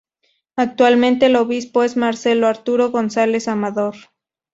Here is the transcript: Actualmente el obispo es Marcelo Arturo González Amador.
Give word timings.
Actualmente 0.55 1.27
el 1.27 1.35
obispo 1.35 1.83
es 1.83 1.95
Marcelo 1.95 2.47
Arturo 2.47 2.89
González 2.89 3.47
Amador. 3.47 3.93